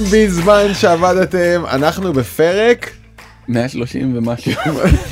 [0.00, 2.90] בזמן שעבדתם אנחנו בפרק
[3.48, 4.52] 130 ומשהו.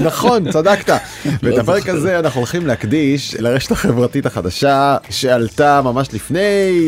[0.01, 0.91] נכון צדקת
[1.25, 1.89] ואת לא הפרק.
[1.89, 6.39] הזה אנחנו הולכים להקדיש לרשת החברתית החדשה שעלתה ממש לפני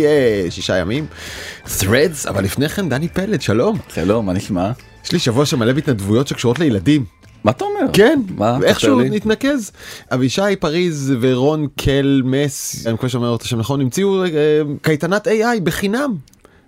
[0.05, 1.07] אה, שישה ימים.
[1.67, 4.71] Threads אבל לפני כן דני פלד שלום שלום, מה נשמע?
[5.05, 7.05] יש לי שבוע שמלא בהתנדבויות שקשורות לילדים
[7.45, 7.93] מה אתה אומר?
[7.93, 8.59] כן מה?
[8.65, 9.01] איכשהו.
[9.01, 9.73] נתנקז
[10.11, 14.29] אבישי פריז ורון קלמס אני מקווה שאני אומר את השם נכון המציאו אה,
[14.83, 16.15] קייטנת AI בחינם.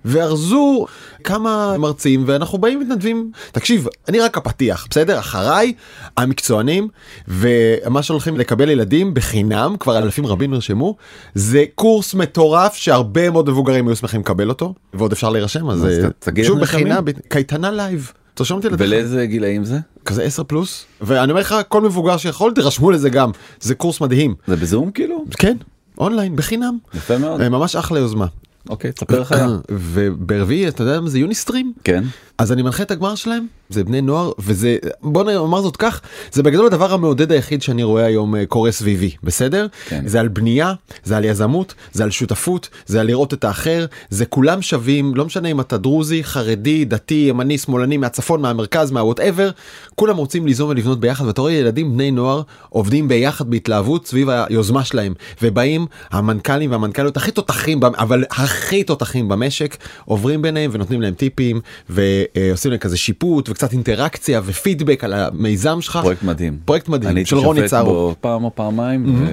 [0.04, 0.86] וארזו
[1.24, 5.72] כמה מרצים ואנחנו באים מתנדבים תקשיב אני רק הפתיח בסדר אחריי
[6.16, 6.88] המקצוענים
[7.28, 10.96] ומה שהולכים לקבל ילדים בחינם כבר אלפים רבים נרשמו
[11.34, 16.08] זה קורס מטורף שהרבה מאוד מבוגרים היו שמחים לקבל אותו ועוד אפשר להירשם אז אה,
[16.18, 16.60] תגיד שוב.
[16.60, 18.12] בחינם קייטנה live.
[18.34, 18.68] תרשום אותי.
[18.78, 19.78] ולאיזה גילאים זה?
[20.04, 24.34] כזה 10 פלוס ואני אומר לך כל מבוגר שיכול תירשמו לזה גם זה קורס מדהים
[24.46, 25.24] זה בזום כאילו?
[25.38, 25.56] כן
[25.98, 27.40] אונליין בחינם יפה מאוד.
[27.40, 28.26] אה, ממש אחלה יוזמה.
[28.68, 29.34] אוקיי, תספר לך.
[29.70, 32.04] וברביעי אתה יודע מה זה Unistream כן.
[32.42, 36.00] אז אני מנחה את הגמר שלהם זה בני נוער וזה בוא נאמר זאת כך
[36.32, 40.02] זה בגדול הדבר המעודד היחיד שאני רואה היום אה, קורה סביבי בסדר כן.
[40.06, 40.72] זה על בנייה
[41.04, 45.24] זה על יזמות זה על שותפות זה על לראות את האחר זה כולם שווים לא
[45.24, 49.50] משנה אם אתה דרוזי חרדי דתי ימני שמאלני מהצפון מהמרכז מה whatever
[49.94, 54.84] כולם רוצים ליזום ולבנות ביחד ואתה רואה ילדים בני נוער עובדים ביחד בהתלהבות סביב היוזמה
[54.84, 61.60] שלהם ובאים המנכ"לים והמנכ"ליות הכי תותחים אבל הכי תותחים במשק עוברים ביניהם ונותנים להם טיפים
[61.90, 62.31] ועושים
[62.70, 65.98] להם כזה שיפוט וקצת אינטראקציה ופידבק על המיזם שלך.
[66.02, 66.58] פרויקט מדהים.
[66.64, 67.92] פרויקט מדהים אני של הייתי רוני שופט צארו.
[67.92, 69.26] בו פעם או פעמיים,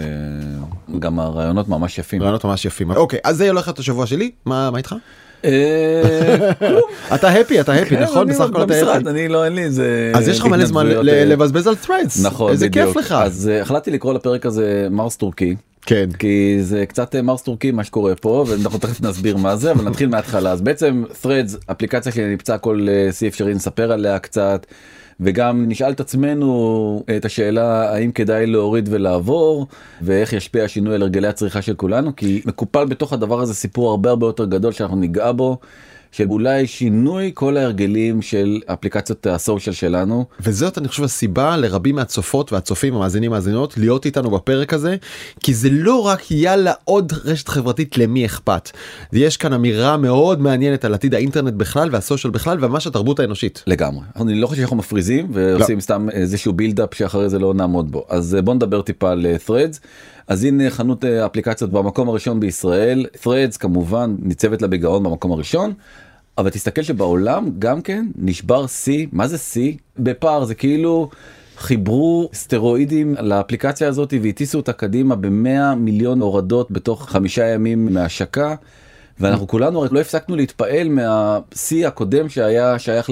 [0.95, 2.21] וגם הרעיונות ממש יפים.
[2.21, 2.91] רעיונות ממש יפים.
[2.91, 4.95] אוקיי אז זה הולך להיות השבוע שלי מה מה איתך?
[5.45, 6.51] אה.
[7.15, 9.09] אתה הפי אתה הפי כן, נכון אני בסך הכל אתה במשרד, הפי.
[9.09, 12.23] אני לא אין לי איזה אז יש לך מלא זמן אה, לבזבז על threads.
[12.23, 12.69] נכון, איזה.
[12.69, 13.11] כיף לך.
[13.11, 15.55] אז אה, החלטתי לקרוא לפרק הזה מרס טורקי.
[15.89, 16.09] כן.
[16.19, 19.89] כי זה קצת אה, מרס טורקי מה שקורה פה ואנחנו תכף נסביר מה זה אבל
[19.89, 24.65] נתחיל מההתחלה אז בעצם threads אפליקציה שנפצע כל אה, שיא אפשרי נספר עליה קצת
[25.19, 29.67] וגם נשאל את עצמנו אה, את השאלה האם כדאי להוריד ולעבור
[30.01, 34.09] ואיך ישפיע השינוי על הרגלי הצריכה של כולנו כי מקופל בתוך הדבר הזה סיפור הרבה
[34.09, 35.57] הרבה יותר גדול שאנחנו ניגע בו.
[36.11, 40.25] של אולי שינוי כל ההרגלים של אפליקציות הסושיאל שלנו.
[40.41, 44.95] וזאת אני חושב הסיבה לרבים מהצופות והצופים המאזינים מאזינות להיות איתנו בפרק הזה
[45.43, 48.69] כי זה לא רק יאללה עוד רשת חברתית למי אכפת.
[49.13, 53.63] יש כאן אמירה מאוד מעניינת על עתיד האינטרנט בכלל והסושיאל בכלל וממש התרבות האנושית.
[53.67, 54.03] לגמרי.
[54.15, 58.05] אני לא חושב שאנחנו מפריזים ועושים סתם איזשהו בילדאפ שאחרי זה לא נעמוד בו.
[58.09, 59.79] אז אה, בוא נדבר טיפה על אה, threads
[60.29, 65.73] אז הנה חנות אה, אפליקציות במקום הראשון בישראל threads כמובן ניצבת לה בגאון במקום הראשון.
[66.37, 71.09] אבל תסתכל שבעולם גם כן נשבר שיא מה זה שיא בפער זה כאילו
[71.57, 78.55] חיברו סטרואידים לאפליקציה הזאת והטיסו אותה קדימה ב-100 מיליון הורדות בתוך חמישה ימים מהשקה.
[79.19, 83.09] ואנחנו כולנו לא הפסקנו להתפעל מהשיא הקודם שהיה שייך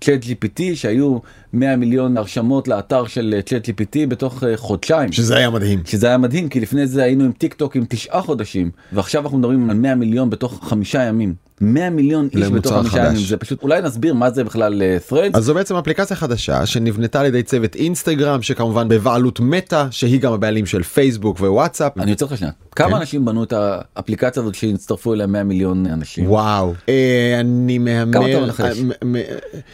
[0.00, 1.18] לצ'אט GPT שהיו
[1.52, 5.12] 100 מיליון הרשמות לאתר של צ'אט GPT בתוך אה, חודשיים.
[5.12, 5.82] שזה היה מדהים.
[5.84, 9.38] שזה היה מדהים כי לפני זה היינו עם טיק טוק עם תשעה חודשים ועכשיו אנחנו
[9.38, 13.06] מדברים על 100 מיליון בתוך חמישה ימים 100 מיליון איש בתוך חמישה.
[13.06, 15.30] ימים זה פשוט אולי נסביר מה זה בכלל אה, threads.
[15.38, 20.32] אז זו בעצם אפליקציה חדשה שנבנתה על ידי צוות אינסטגרם שכמובן בבעלות מטא שהיא גם
[20.32, 21.98] הבעלים של פייסבוק ווואטסאפ.
[21.98, 22.96] אני עוצר אותך שנייה כמה כן.
[22.96, 28.20] אנשים בנו את האפליקציה הזאת שהצטרפו אליה 100 מיליון אנשים וואו אה, אני מהמר?
[28.22, 29.22] אה,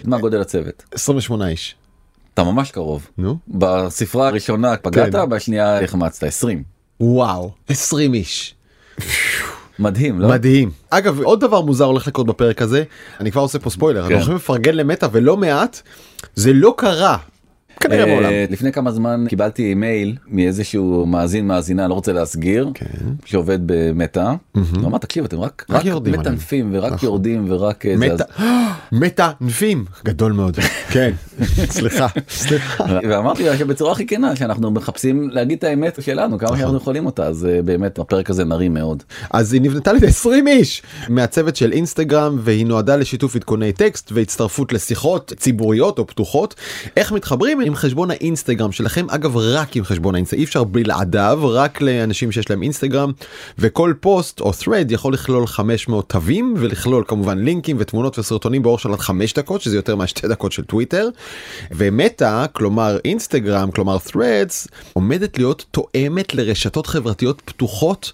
[0.04, 1.74] מה גודל הצוות 28 איש.
[2.34, 5.28] אתה ממש קרוב נו בספרה הראשונה פגעת כן.
[5.28, 6.62] בשנייה החמצת 20
[7.00, 8.54] וואו 20 איש.
[9.78, 10.70] מדהים לא מדהים.
[10.90, 12.84] אגב עוד דבר מוזר הולך לקרות בפרק הזה
[13.20, 15.80] אני כבר עושה פה ספוילר אנחנו הולכים לפרגן למטא ולא מעט
[16.34, 17.16] זה לא קרה.
[17.80, 18.30] כנראה אה, מעולם.
[18.50, 22.86] לפני כמה זמן קיבלתי מייל מאיזשהו מאזין מאזינה לא רוצה להסגיר כן.
[23.24, 24.32] שעובד במטא.
[24.52, 27.06] הוא אמר תקשיב אתם רק רק רק יורדים עליהם." מטנפים ורק נכון.
[27.06, 28.24] יורדים ורק אה, זה, מטא
[28.92, 30.56] מטא נפים גדול מאוד
[30.92, 31.12] כן
[31.70, 32.84] סליחה סליחה.
[33.08, 36.58] ואמרתי לה שבצורה הכי כנה שאנחנו מחפשים להגיד את האמת שלנו כמה נכון.
[36.58, 39.02] שאנחנו יכולים אותה אז אה, באמת הפרק הזה נרים מאוד.
[39.30, 44.72] אז היא נבנתה ידי 20 איש מהצוות של אינסטגרם והיא נועדה לשיתוף עדכוני טקסט והצטרפות
[44.72, 46.54] לשיחות ציבוריות או פתוחות.
[46.96, 51.80] איך מתחברים עם חשבון האינסטגרם שלכם אגב רק עם חשבון האינסטגרם אי אפשר בלעדיו רק
[51.80, 53.12] לאנשים שיש להם אינסטגרם
[53.58, 58.92] וכל פוסט או thread יכול לכלול 500 תווים ולכלול כמובן לינקים ותמונות וסרטונים באורך של
[58.92, 61.08] עד 5 דקות שזה יותר מהשתי דקות של טוויטר.
[61.70, 68.12] ומטא כלומר אינסטגרם כלומר threads עומדת להיות תואמת לרשתות חברתיות פתוחות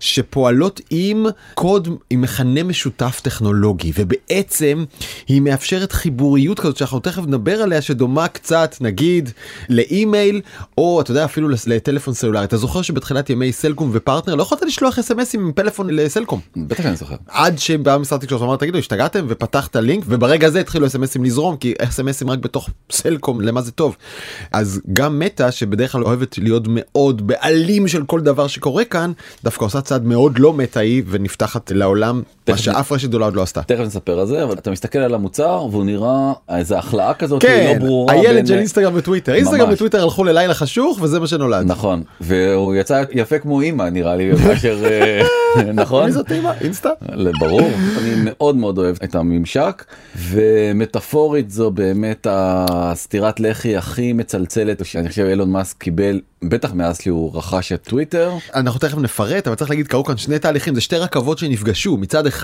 [0.00, 4.84] שפועלות עם קוד עם מכנה משותף טכנולוגי ובעצם
[5.28, 9.30] היא מאפשרת חיבוריות כזאת שאנחנו תכף נדבר עליה שדומה קצת נגיד
[9.68, 10.40] לאימייל
[10.78, 14.98] או אתה יודע אפילו לטלפון סלולרי אתה זוכר שבתחילת ימי סלקום ופרטנר לא יכולת לשלוח
[14.98, 17.14] אסמסים עם פלאפון לסלקום בטח אני זוכר.
[17.28, 21.74] עד שבא משרד התקשורת אמר תגידו השתגעתם ופתחת לינק וברגע זה התחילו אסמסים לזרום כי
[21.78, 23.96] אסמסים רק בתוך סלקום למה זה טוב.
[24.52, 29.12] אז גם מטא שבדרך כלל אוהבת להיות מאוד בעלים של כל דבר שקורה כאן
[29.44, 33.62] דווקא עושה צעד מאוד לא מטאי ונפתחת לעולם מה שאף רשת גדולה עוד לא עשתה.
[33.62, 37.72] תכף נספר על זה אבל אתה מסתכל על המוצר והוא נראה איזה החלאה כזאת כן,
[37.78, 38.14] לא ברורה.
[38.14, 39.74] הילד בין- של אינסטגרם וטוויטר אינסטגרם ממש.
[39.74, 41.66] וטוויטר הלכו ללילה חשוך וזה מה שנולד.
[41.66, 45.22] נכון והוא יצא יפה כמו אימא נראה לי מאשר אה,
[45.74, 46.52] נכון מי זאת אימא?
[46.60, 46.90] אינסטה?
[47.40, 47.60] ברור
[47.98, 49.84] אני מאוד מאוד אוהב את הממשק
[50.18, 57.38] ומטאפורית זו באמת הסטירת לחי הכי מצלצלת שאני חושב אילון מאסק קיבל בטח מאז שהוא
[57.38, 60.96] רכש את טוויטר אנחנו תכף נפרט אבל צריך להגיד קרו כאן שני תהליכים זה שתי
[60.96, 62.35] רכבות שנפגשו מצד אחד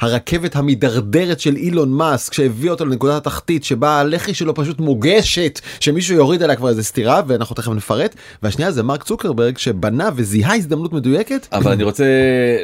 [0.00, 6.16] הרכבת המידרדרת של אילון מאסק שהביא אותו לנקודת התחתית שבה הלחי שלו פשוט מוגשת שמישהו
[6.16, 8.14] יוריד עליה כבר איזה סטירה ואנחנו תכף נפרט.
[8.42, 11.46] והשנייה זה מרק צוקרברג שבנה וזיהה הזדמנות מדויקת.
[11.52, 12.04] אבל אני רוצה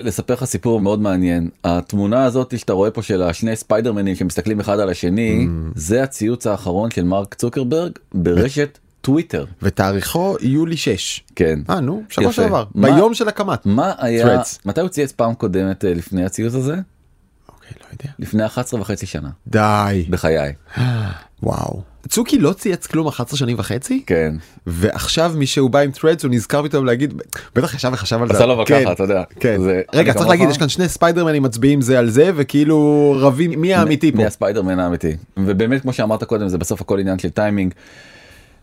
[0.02, 1.48] לספר לך סיפור מאוד מעניין.
[1.64, 6.90] התמונה הזאת שאתה רואה פה של השני ספיידרמנים שמסתכלים אחד על השני זה הציוץ האחרון
[6.90, 11.20] של מרק צוקרברג ברשת טוויטר ותאריכו יולי 6.
[11.36, 12.32] כן אה נו שבוע.
[12.32, 13.66] שעבר ביום של הקמת.
[13.66, 14.58] מה היה Threads.
[14.64, 16.74] מתי הוא צייץ פעם קודמת אה, לפני הציוץ הזה
[17.48, 18.12] אוקיי, לא יודע.
[18.18, 20.52] לפני 11 וחצי שנה די בחיי
[21.42, 21.82] וואו.
[22.08, 24.34] צוקי לא צייץ כלום 11 שנים וחצי כן
[24.66, 27.14] ועכשיו מי שהוא בא עם threads הוא נזכר פתאום להגיד
[27.54, 28.34] בטח ישב וחשב על זה.
[28.34, 28.80] עשה לו אבל כן.
[28.82, 29.60] ככה אתה יודע כן.
[29.62, 30.48] זה- רגע צריך להגיד.
[30.50, 32.78] יש כאן שני ספיידרמנים מצביעים זה על זה וכאילו
[33.20, 34.18] רבים מי האמיתי פה.
[34.18, 37.74] מי הספיידרמן האמיתי ובאמת כמו שאמרת קודם זה בסוף הכל עניין של טיימינג.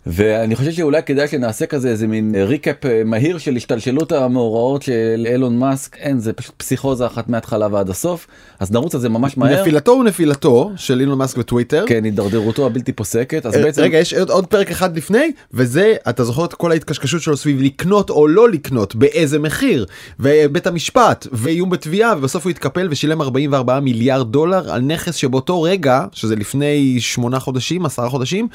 [0.05, 5.27] ואני חושב שאולי כדאי שנעשה כזה איזה מין recap אה, מהיר של השתלשלות המאורעות של
[5.31, 5.97] אילון מאסק.
[5.97, 8.27] אין זה פשוט פסיכוזה אחת מההתחלה ועד הסוף.
[8.59, 9.61] אז נרוץ על זה ממש מהר.
[9.61, 11.85] נפילתו ונפילתו של אילון מאסק וטוויטר.
[11.87, 13.45] כן הידרדרותו הבלתי פוסקת.
[13.45, 16.71] אז אה, בעצם רגע יש עוד, עוד פרק אחד לפני וזה אתה זוכר את כל
[16.71, 19.85] ההתקשקשות שלו סביב לקנות או לא לקנות באיזה מחיר?
[20.19, 26.05] ובית המשפט ואיום בתביעה ובסוף הוא התקפל ושילם 44 מיליארד דולר על נכס שבאותו רגע
[26.11, 28.47] שזה לפני שמונה חודשים עשרה חודשים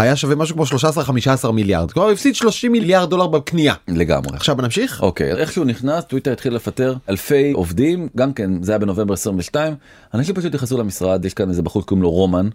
[0.00, 0.64] היה שווה משהו כמו
[1.46, 4.36] 13-15 מיליארד כלומר הוא הפסיד 30 מיליארד דולר בקנייה לגמרי.
[4.36, 8.78] עכשיו נמשיך אוקיי איך שהוא נכנס טוויטר התחיל לפטר אלפי עובדים גם כן זה היה
[8.78, 9.74] בנובמבר 22
[10.14, 12.48] אנשים פשוט נכנסו למשרד יש כאן איזה בחור שקוראים לו רומן.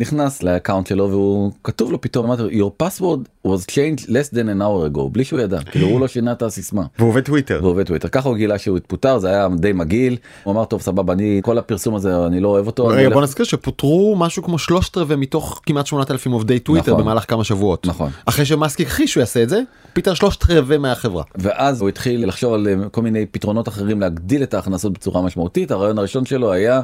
[0.00, 4.62] נכנס ל account שלו והוא כתוב לו פתאום your password was changed less than an
[4.62, 6.82] hour ago בלי שהוא ידע כאילו הוא לא שינה את הסיסמה.
[6.98, 10.64] והוא טוויטר והוא טוויטר ככה הוא גילה שהוא התפוטר זה היה די מגעיל הוא אמר
[10.64, 12.86] טוב סבבה אני כל הפרסום הזה אני לא אוהב אותו.
[12.86, 17.04] רגע בוא נזכיר שפוטרו משהו כמו שלושת רבעי מתוך כמעט 8,000 עובדי טוויטר נכון.
[17.04, 18.10] במהלך כמה שבועות נכון.
[18.26, 19.60] אחרי שמאסק הכחיש שהוא יעשה את זה
[19.92, 21.22] פיטר שלושת רבעי מהחברה.
[21.34, 25.70] ואז הוא התחיל לחשוב על אה, כל מיני פתרונות אחרים להגדיל את ההכנסות בצורה משמעותית
[25.70, 26.80] הרעיון הראשון שלו היה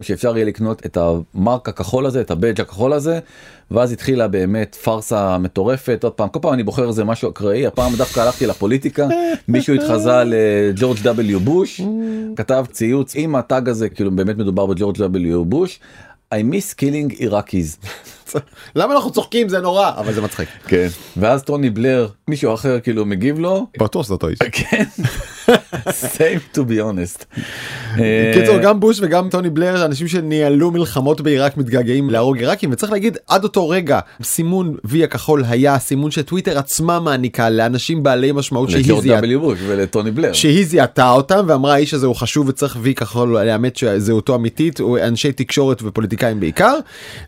[0.00, 3.18] שאפשר יהיה לקנות את המרק הכחול הזה את הבדג' הכחול הזה
[3.70, 7.94] ואז התחילה באמת פארסה מטורפת עוד פעם כל פעם אני בוחר איזה משהו אקראי הפעם
[7.96, 9.06] דווקא הלכתי לפוליטיקה
[9.48, 11.80] מישהו התחזה לג'ורג' W בוש
[12.36, 15.80] כתב ציוץ עם הטאג הזה כאילו באמת מדובר בג'ורג' W בוש.
[16.34, 17.86] I miss killing Iraqis.
[18.76, 20.48] למה אנחנו צוחקים זה נורא אבל זה מצחיק.
[20.66, 20.88] כן.
[21.16, 24.38] ואז טוני בלר מישהו אחר כאילו מגיב לו בטוח זה אותו איש.
[24.52, 24.84] כן.
[26.16, 27.40] same to be honest.
[27.98, 32.92] אה, קיצור גם בוש וגם טוני בלר אנשים שניהלו מלחמות בעיראק מתגעגעים להרוג עיראקים וצריך
[32.92, 38.70] להגיד עד אותו רגע סימון וי הכחול היה סימון שטוויטר עצמה מעניקה לאנשים בעלי משמעות
[38.70, 39.26] שהיא זיהתה.
[39.66, 40.32] ולטוני בלר.
[40.32, 44.98] שהיא זיהתה אותם ואמרה האיש הזה הוא חשוב וצריך וי כחול לאמת שזהותו אמיתית הוא
[44.98, 46.74] אנשי תקשורת ופוליטיקאים בעיקר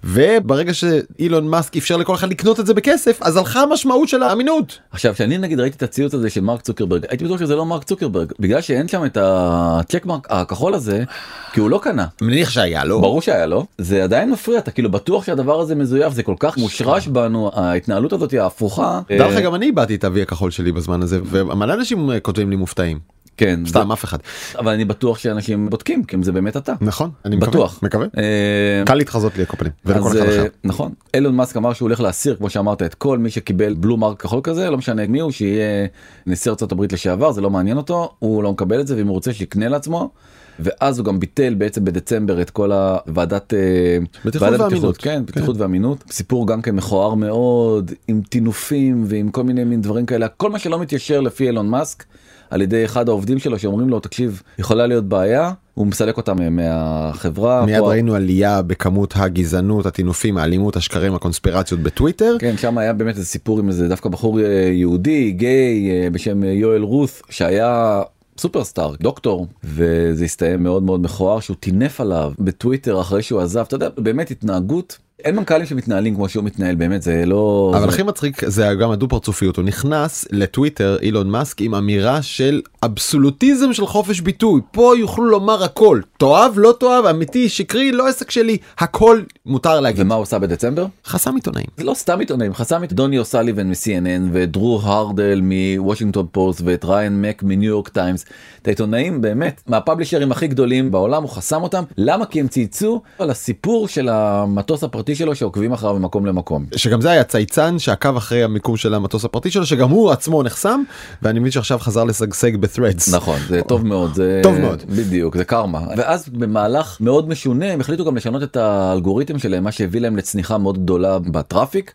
[0.05, 4.79] וברגע שאילון מאסק אפשר לכל אחד לקנות את זה בכסף אז הלכה המשמעות של האמינות.
[4.91, 7.85] עכשיו כשאני נגיד ראיתי את הציוץ הזה של מרק צוקרברג הייתי בטוח שזה לא מרק
[7.85, 11.05] צוקרברג בגלל שאין שם את הצ'ק מרק הכחול הזה
[11.53, 12.07] כי הוא לא קנה.
[12.23, 13.01] מניח שהיה לו.
[13.01, 16.57] ברור שהיה לו זה עדיין מפריע אתה כאילו בטוח שהדבר הזה מזויף זה כל כך
[16.59, 19.01] מושרש בנו ההתנהלות הזאת ההפוכה.
[19.19, 22.21] דע לך אה, גם אני איבדתי את הוי הכחול שלי בזמן הזה ומלא אנשים אה,
[22.21, 24.19] כותבים לי מופתעים כן סתם אף אחד
[24.59, 26.73] אבל אני בטוח שאנשים בודקים כי אם זה באמת אתה.
[26.81, 27.83] נכון אני בטוח.
[27.83, 30.45] מקווה אה, קל להתחזות לי אחד אה.
[30.65, 34.23] נכון אילון מאסק אמר שהוא הולך להסיר כמו שאמרת את כל מי שקיבל בלו מרק
[34.23, 35.87] כחול כזה לא משנה מי הוא שיהיה
[36.27, 39.15] נשיא ארצות הברית לשעבר זה לא מעניין אותו הוא לא מקבל את זה ואם הוא
[39.15, 40.11] רוצה שיקנה לעצמו.
[40.59, 44.97] ואז הוא גם ביטל בעצם בדצמבר את כל הוועדת אה, בטיחות ואמינות.
[44.97, 50.07] כן בטיחות ואמינות סיפור גם כן מכוער מאוד עם טינופים ועם כל מיני מין דברים
[50.07, 52.05] כאלה כל מה שלא מתיישר לפי אילון מאסק
[52.51, 57.67] על ידי אחד העובדים שלו שאומרים לו תקשיב יכולה להיות בעיה הוא מסלק אותם מהחברה.
[57.67, 62.37] מיד פה- ראינו עלייה בכמות הגזענות הטינופים האלימות השקרים הקונספירציות בטוויטר.
[62.39, 66.45] כן שם היה באמת איזה סיפור עם איזה דווקא בחור אה, יהודי גיי אה, בשם
[66.45, 68.03] אה, יואל רות שהיה
[68.39, 73.75] סופרסטאר דוקטור וזה הסתיים מאוד מאוד מכוער שהוא טינף עליו בטוויטר אחרי שהוא עזב אתה
[73.75, 77.89] יודע באמת התנהגות אין מנכ"לים שמתנהלים כמו שהוא מתנהל באמת זה לא אבל.
[77.89, 83.73] הכי מצחיק זה גם הדו פרצופיות הוא נכנס לטוויטר אילון מאסק עם אמירה של אבסולוטיזם
[83.73, 84.61] של חופש ביטוי.
[84.73, 86.01] פה יוכלו לומר הכל.
[86.19, 90.01] תאהב לא תאהב אמיתי שקרי לא עסק שלי הכל מותר להגיד.
[90.03, 90.87] ומה הוא עושה בדצמבר?
[91.07, 91.67] חסם עיתונאים.
[91.77, 97.23] זה לא סתם עיתונאים חסם את דוני אוסליבן מ-CNN ודרו הארוול מוושינגטון פוסט ואת ריין
[97.23, 98.25] מק מניו יורק טיימס
[98.63, 101.85] את העיתונאים באמת מה publisher ים הכי גדולים בעולם הוא חסם אותם.
[101.99, 102.27] למה?
[102.27, 106.67] כי הם צייצו על הסיפור של המטוס הפרטי שלו שעוקבים אחריו ממקום למקום.
[106.77, 110.83] שגם זה היה צייצן שעקב אחרי המיקום של המטוס הפרטי שלו שגם הוא עצמו נחסם
[111.23, 113.13] ואני מבין שעכשיו חזר לשגשג ב-threads.
[113.13, 114.83] נכון זה טוב מאוד זה טוב מאוד.
[114.89, 119.73] בדיוק זה קרמה ואז במהלך מאוד משונה הם החליטו גם לשנות את האלגוריתם שלהם מה
[119.73, 121.93] שהביא להם לצניחה מאוד גדולה ב traffic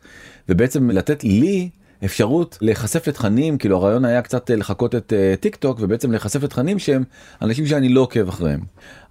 [0.50, 1.70] ובעצם לתת לי
[2.06, 6.80] אפשרות להיחשף לתכנים כאילו הרעיון היה קצת לחקות את uh, טיק טוק ובעצם להיחשף לתכנים
[6.80, 7.04] שהם
[7.42, 8.60] אנשים שאני לא עוקב אחריהם.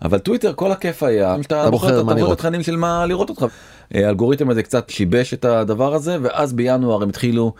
[0.02, 2.32] אבל טוויטר כל הכיף היה אתה בוחר מה את.
[2.32, 3.46] התכנים של מה לראות אותך.
[3.94, 7.52] אה, האלגוריתם הזה קצת שיבש את הדבר הזה ואז בינואר הם התחילו.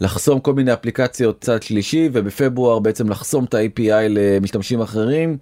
[0.00, 5.36] לחסום כל מיני אפליקציות צד שלישי ובפברואר בעצם לחסום את ה-API למשתמשים אחרים.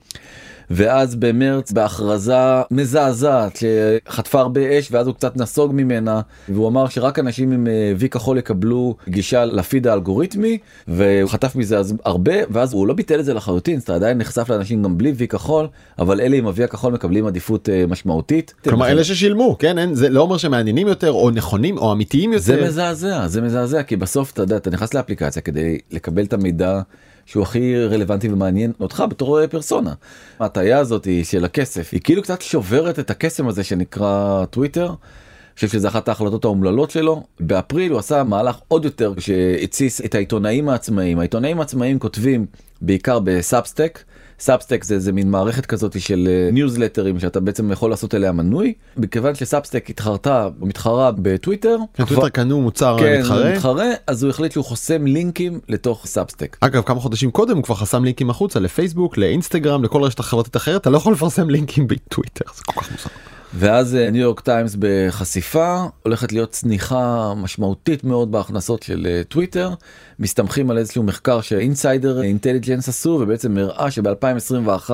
[0.71, 2.35] ואז במרץ בהכרזה
[2.71, 3.59] מזעזעת
[4.07, 8.09] שחטפה הרבה אש ואז הוא קצת נסוג ממנה והוא אמר שרק אנשים עם אה, וי
[8.09, 13.25] כחול יקבלו גישה לפיד האלגוריתמי והוא חטף מזה אז הרבה ואז הוא לא ביטל את
[13.25, 15.67] זה לחלוטין אתה עדיין נחשף לאנשים גם בלי וי כחול
[15.99, 18.55] אבל אלה עם הוי הכחול מקבלים עדיפות אה, משמעותית.
[18.65, 22.45] כלומר אלה ששילמו כן אין זה לא אומר שמעניינים יותר או נכונים או אמיתיים יותר.
[22.45, 26.81] זה מזעזע זה מזעזע כי בסוף אתה יודע אתה נכנס לאפליקציה כדי לקבל את המידע
[27.27, 29.93] שהוא הכי רלוונטי ומעניין אותך בתור פרסונה.
[30.41, 34.87] ההטייה הזאת של הכסף היא כאילו קצת שוברת את הקסם הזה שנקרא טוויטר.
[34.87, 40.15] אני חושב שזה אחת ההחלטות האומללות שלו באפריל הוא עשה מהלך עוד יותר שהתסיס את
[40.15, 42.47] העיתונאים העצמאיים העיתונאים העצמאיים כותבים
[42.81, 43.99] בעיקר בסאבסטק.
[44.45, 49.35] סאבסטק זה איזה מין מערכת כזאת של ניוזלטרים שאתה בעצם יכול לעשות אליה מנוי מכיוון
[49.35, 51.77] שסאבסטק התחרתה מתחרה בטוויטר.
[51.95, 53.53] כן, טוויטר קנו מוצר כן, מתחרה.
[53.53, 56.57] מתחרה אז הוא החליט שהוא חוסם לינקים לתוך סאבסטק.
[56.61, 60.81] אגב כמה חודשים קודם הוא כבר חסם לינקים החוצה לפייסבוק לאינסטגרם לכל רשת חברתית אחרת
[60.81, 63.34] אתה לא יכול לפרסם לינקים בטוויטר זה כל כך מוזר.
[63.57, 69.75] ואז ניו יורק טיימס בחשיפה הולכת להיות צניחה משמעותית מאוד בהכנסות של אה, טוויטר
[70.19, 74.91] מסתמכים על איזשהו מחקר ש Insider Intelligence עשו ובעצם הראה שב-2021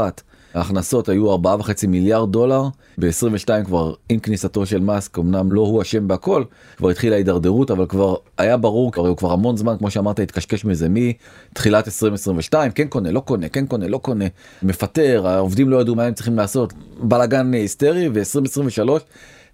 [0.54, 2.62] ההכנסות היו 4.5 מיליארד דולר.
[2.99, 6.45] ב-22 כבר עם כניסתו של מאסק אמנם לא הוא אשם בהכל
[6.76, 10.64] כבר התחילה הידרדרות אבל כבר היה ברור כבר הוא כבר המון זמן כמו שאמרת התקשקש
[10.64, 14.25] מזה מתחילת 2022 כן קונה לא קונה כן קונה לא קונה.
[14.62, 16.73] מפטר העובדים לא ידעו מה הם צריכים לעשות.
[17.02, 18.90] בלאגן היסטרי ו-2023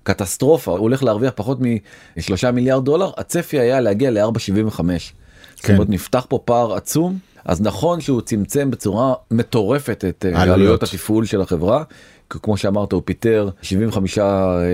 [0.02, 0.70] קטסטרופה.
[0.70, 4.80] הוא הולך להרוויח פחות מ-3 מיליארד דולר הצפי היה להגיע ל-4.75.
[5.56, 10.54] זאת אומרת נפתח פה פער עצום אז נכון שהוא צמצם בצורה מטורפת את אה, העלויות.
[10.58, 11.82] עלויות התפעול של החברה.
[12.30, 14.18] כמו שאמרת הוא פיטר 75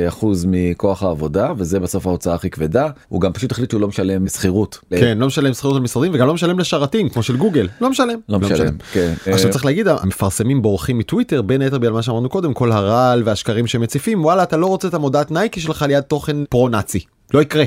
[0.09, 4.29] אחוז מכוח העבודה וזה בסוף ההוצאה הכי כבדה הוא גם פשוט החליט שהוא לא משלם
[4.29, 4.79] שכירות.
[4.91, 8.19] כן לא משלם שכירות על משרדים וגם לא משלם לשרתים כמו של גוגל לא משלם
[8.29, 8.75] לא משלם.
[8.93, 9.13] כן.
[9.27, 13.23] עכשיו אה, צריך להגיד המפרסמים בורחים מטוויטר בין היתר בגלל מה שאמרנו קודם כל הרעל
[13.25, 17.01] והשקרים שמציפים וואלה אתה לא רוצה את המודעת נייקי שלך ליד תוכן פרו נאצי.
[17.35, 17.65] לא יקרה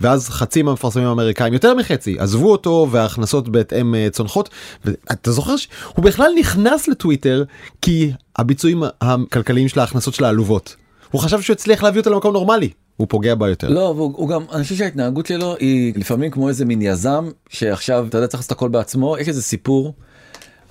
[0.00, 4.48] ואז חצי מהמפרסמים האמריקאים יותר מחצי עזבו אותו וההכנסות בהתאם אה, צונחות
[4.84, 7.44] ואתה זוכר שהוא בכלל נכנס לטוויטר
[7.82, 10.76] כי הביצועים הכלכליים של ההכנסות שלה עלובות.
[11.10, 13.68] הוא חשב שהוא הצליח להביא אותה למקום נורמלי הוא פוגע בה יותר.
[13.68, 18.06] לא והוא הוא גם אני חושב שההתנהגות שלו היא לפעמים כמו איזה מין יזם שעכשיו
[18.08, 19.94] אתה יודע צריך לעשות הכל בעצמו יש איזה סיפור.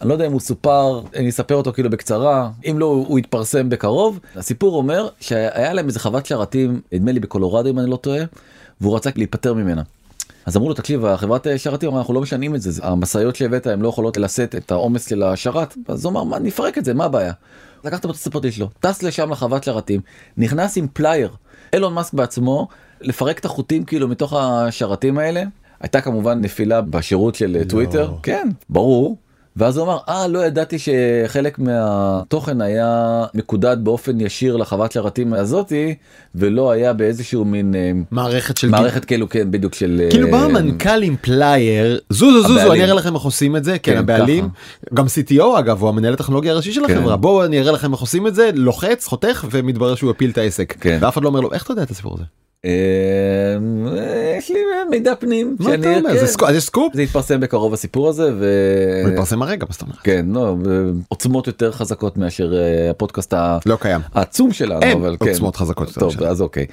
[0.01, 3.69] אני לא יודע אם הוא סופר אני אספר אותו כאילו בקצרה אם לא הוא יתפרסם
[3.69, 4.19] בקרוב.
[4.35, 8.23] הסיפור אומר שהיה להם איזה חוות שרתים נדמה לי בקולורדו אם אני לא טועה
[8.81, 9.81] והוא רצה להיפטר ממנה.
[10.45, 13.81] אז אמרו לו תקשיב החברת שרתים אמרה, אנחנו לא משנעים את זה המשאיות שהבאת הן
[13.81, 15.75] לא יכולות לשאת את העומס של השרת.
[15.87, 17.33] אז הוא אמר מה נפרק את זה מה הבעיה.
[17.83, 20.01] לקח את הפרטי שלו טס לשם לחוות שרתים
[20.37, 21.29] נכנס עם פלייר.
[21.73, 22.67] אילון מאסק בעצמו
[23.01, 25.43] לפרק את החוטים כאילו מתוך השרתים האלה.
[25.79, 28.13] הייתה כמובן נפילה בשירות של טוויטר.
[28.23, 29.17] כן ברור
[29.57, 35.95] ואז הוא אמר אה לא ידעתי שחלק מהתוכן היה מקודד באופן ישיר לחוות שרתים הזאתי
[36.35, 40.45] ולא היה באיזשהו מין אה, מערכת של מערכת כאילו כן בדיוק של כאילו בא אה,
[40.45, 42.73] המנכ"ל עם פלייר זוזו זוזו.
[42.73, 44.49] אני אראה לכם איך עושים את זה כן כן, הבעלים
[44.93, 46.97] גם CTO אגב הוא המנהל הטכנולוגיה הראשי של כן.
[46.97, 50.37] החברה בואו אני אראה לכם איך עושים את זה לוחץ חותך ומתברר שהוא הפיל את
[50.37, 50.97] העסק כן.
[51.01, 52.23] ואף אחד לא אומר לו איך אתה יודע את הסיפור הזה.
[52.65, 52.71] אה,
[54.37, 54.59] יש לי
[54.89, 56.09] מידע פנים מה אתה אומר?
[56.13, 56.53] כן.
[56.53, 56.93] זה סקופ?
[56.93, 58.31] זה יתפרסם בקרוב הסיפור הזה.
[59.03, 59.97] הוא התפרסם הרגע מה זאת אומרת?
[60.03, 60.55] כן לא
[61.07, 63.33] עוצמות יותר חזקות מאשר אה, הפודקאסט
[63.65, 63.77] לא.
[64.13, 65.29] העצום שלנו אין כן.
[65.29, 66.23] עוצמות חזקות טוב.
[66.23, 66.65] אז אוקיי.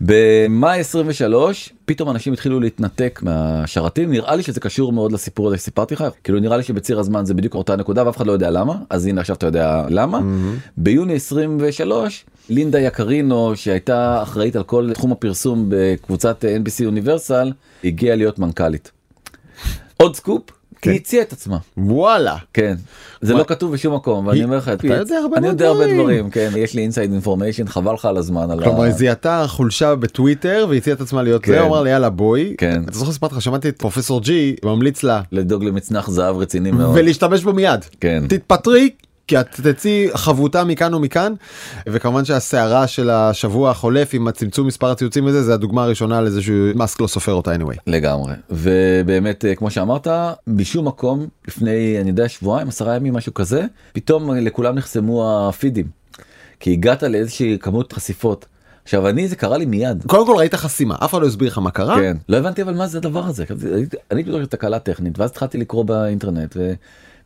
[0.00, 5.94] במאי 23 פתאום אנשים התחילו להתנתק מהשרתים נראה לי שזה קשור מאוד לסיפור הזה שסיפרתי
[5.94, 8.76] לך כאילו נראה לי שבציר הזמן זה בדיוק אותה נקודה ואף אחד לא יודע למה
[8.90, 10.70] אז הנה עכשיו אתה יודע למה Mm-hmm.
[10.76, 17.52] ביוני 23 לינדה יקרינו שהייתה אחראית על כל תחום הפרסום בקבוצת NBC יוניברסל
[17.84, 18.90] הגיעה להיות מנכ"לית.
[19.96, 20.59] עוד סקופ.
[20.82, 20.90] כן.
[20.90, 22.36] היא הציעה את עצמה וואלה.
[22.54, 22.74] כן
[23.20, 25.52] זה מה- לא כתוב בשום מקום ואני היא- אומר לך אתה יודע הרבה אני מאוד
[25.60, 26.00] יודע הרבה דברים.
[26.00, 29.44] דברים כן יש לי inside information חבל לך על הזמן על כלומר ה- היא זיהתה
[29.48, 31.52] חולשה בטוויטר והציעה את עצמה להיות כן.
[31.52, 32.54] זה, הוא אמר לי יאללה בואי.
[32.58, 32.82] כן.
[32.88, 36.96] אתה זוכר סיפרתי לך שמעתי את פרופסור G ממליץ לה לדאוג למצנח זהב רציני מאוד.
[36.98, 37.84] ולהשתמש בו מיד.
[38.00, 38.24] כן.
[38.28, 38.90] תתפטרי.
[39.30, 41.32] כי את תצאי חבוטה מכאן ומכאן
[41.86, 47.00] וכמובן שהסערה של השבוע החולף עם הצמצום מספר הציוצים וזה זה הדוגמה הראשונה לזה שמאסק
[47.00, 47.76] לא סופר אותה anyway.
[47.86, 50.06] לגמרי ובאמת אה, כמו שאמרת
[50.48, 55.86] בשום מקום לפני אני יודע שבועיים עשרה ימים משהו כזה פתאום לכולם נחסמו הפידים.
[56.60, 58.46] כי הגעת לאיזושהי כמות חשיפות.
[58.82, 60.04] עכשיו אני זה קרה לי מיד.
[60.06, 61.96] קודם כל ראית חסימה אף אחד לא הסביר לך מה קרה.
[61.96, 62.16] כן.
[62.28, 63.44] לא הבנתי אבל מה זה הדבר הזה
[64.10, 66.56] אני שזו תקלה טכנית ואז התחלתי לקרוא באינטרנט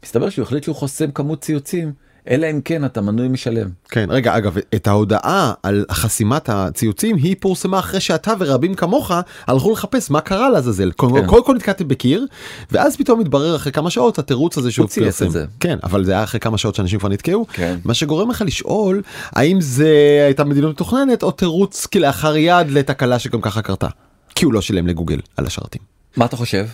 [0.04, 1.92] ומסתבר שהוא החליט שהוא חוסם כמות ציוצים
[2.28, 3.68] אלא אם כן אתה מנוי משלם.
[3.88, 9.12] כן רגע אגב את ההודעה על חסימת הציוצים היא פורסמה אחרי שאתה ורבים כמוך
[9.46, 11.26] הלכו לחפש מה קרה לעזאזל קודם כן.
[11.26, 12.26] כל כל נתקעתם בקיר
[12.70, 15.44] ואז פתאום התברר אחרי כמה שעות התירוץ הזה שהוא פרסם את זה.
[15.61, 17.78] כן אבל זה היה אחרי כמה שעות שאנשים כבר נתקעו כן.
[17.84, 23.40] מה שגורם לך לשאול האם זה הייתה מדיניות מתוכננת או תירוץ כלאחר יד לתקלה שגם
[23.40, 23.88] ככה קרתה
[24.34, 25.82] כי הוא לא שילם לגוגל על השרתים
[26.16, 26.66] מה אתה חושב?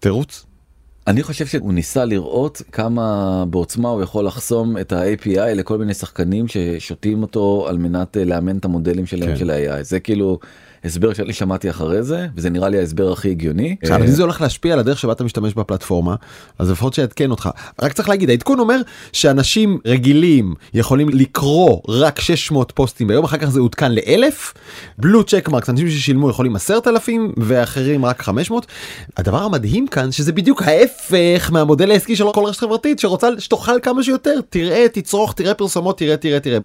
[0.00, 0.44] תירוץ.
[1.08, 6.48] אני חושב שהוא ניסה לראות כמה בעוצמה הוא יכול לחסום את ה-API לכל מיני שחקנים
[6.48, 9.36] ששותים אותו על מנת אה, לאמן את המודלים שלהם כן.
[9.36, 10.38] של ה-AI זה כאילו
[10.84, 13.76] הסבר שאני שמעתי אחרי זה וזה נראה לי ההסבר הכי הגיוני.
[13.82, 16.14] עכשיו, אה, אבל אם זה הולך להשפיע על הדרך שבה אתה משתמש בפלטפורמה
[16.58, 17.50] אז לפחות שיעדכן אותך.
[17.82, 18.80] רק צריך להגיד העדכון אומר
[19.12, 24.54] שאנשים רגילים יכולים לקרוא רק 600 פוסטים ביום אחר כך זה עודכן לאלף.
[24.98, 28.66] בלו צ'ק מרקס אנשים ששילמו יכולים 10,000 ואחרים רק 500
[29.16, 34.02] הדבר המדהים כאן שזה בדיוק ההפך מהמודל העסקי של כל רשת חברתית שרוצה שתאכל כמה
[34.02, 36.58] שיותר תראה תצרוך תראה פרסומות תראה תראה תראה.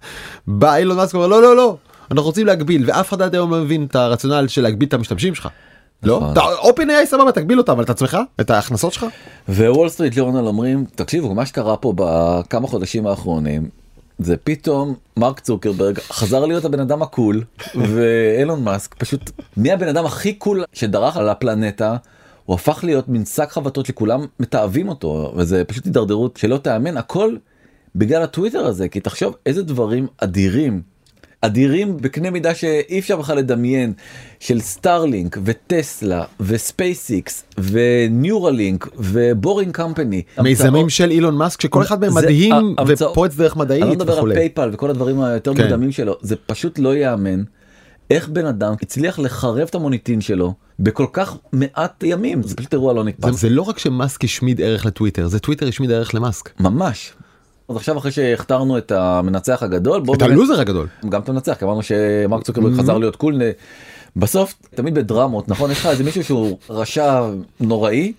[0.46, 1.76] בא אילון מאסק לא לא לא
[2.10, 5.34] אנחנו רוצים להגביל ואף אחד עד היום לא מבין את הרציונל של להגביל את המשתמשים
[5.34, 5.48] שלך.
[6.02, 6.16] לא?
[6.16, 6.54] נכון.
[6.58, 9.06] OpenAI סבבה תגביל אותם אבל את עצמך את ההכנסות שלך.
[9.48, 13.68] ווול סטריט ג'ורנל אומרים תקשיבו מה שקרה פה בכמה חודשים האחרונים
[14.18, 17.42] זה פתאום מרק צוקרברג חזר להיות הבן אדם ה cool
[17.90, 21.96] ואילון מאסק פשוט מי הבן אדם הכי cool שדרך על הפלנטה.
[22.44, 27.36] הוא הפך להיות מין שק חבטות שכולם מתעבים אותו וזה פשוט הידרדרות שלא תאמן הכל
[27.94, 30.82] בגלל הטוויטר הזה כי תחשוב איזה דברים אדירים
[31.46, 33.92] אדירים בקנה מידה שאי אפשר בכלל לדמיין
[34.40, 40.22] של סטארלינק וטסלה וספייסיקס וניורלינק ו Boring Company.
[40.42, 44.12] מיזמים של אילון מאסק שכל אחד מהם זה מדהים ופורץ דרך מדעית אני לא מדבר
[44.12, 44.34] על וכולי.
[44.34, 45.62] פייפל וכל הדברים היותר כן.
[45.62, 47.42] מוקדמים שלו זה פשוט לא ייאמן.
[48.10, 52.92] איך בן אדם הצליח לחרב את המוניטין שלו בכל כך מעט ימים זה פשוט אירוע
[52.92, 56.60] לא זה, נתפס זה לא רק שמאסק השמיד ערך לטוויטר זה טוויטר השמיד ערך למאסק.
[56.60, 57.12] ממש.
[57.68, 60.86] אז עכשיו אחרי שהכתרנו את המנצח הגדול את הלוזר הגדול.
[61.08, 63.40] גם את המנצח כי אמרנו שמרק צוקרברג חזר להיות cool
[64.16, 67.22] בסוף תמיד בדרמות נכון יש לך איזה מישהו שהוא רשע
[67.60, 68.12] נוראי